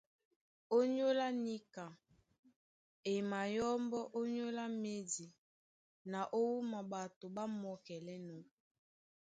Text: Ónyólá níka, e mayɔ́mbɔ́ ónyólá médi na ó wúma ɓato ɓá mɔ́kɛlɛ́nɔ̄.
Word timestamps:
Ónyólá 0.77 1.27
níka, 1.45 1.85
e 3.11 3.13
mayɔ́mbɔ́ 3.29 4.03
ónyólá 4.19 4.63
médi 4.81 5.25
na 6.11 6.19
ó 6.37 6.39
wúma 6.51 6.79
ɓato 6.91 7.25
ɓá 7.35 7.43
mɔ́kɛlɛ́nɔ̄. 7.61 8.41